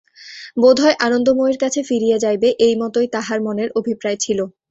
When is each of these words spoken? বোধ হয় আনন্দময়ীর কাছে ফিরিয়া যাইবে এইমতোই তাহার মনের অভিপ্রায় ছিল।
বোধ 0.57 0.77
হয় 0.83 0.95
আনন্দময়ীর 0.99 1.57
কাছে 1.63 1.79
ফিরিয়া 1.89 2.17
যাইবে 2.19 2.47
এইমতোই 2.65 3.07
তাহার 3.15 3.39
মনের 3.41 3.69
অভিপ্রায় 3.79 4.17
ছিল। 4.17 4.39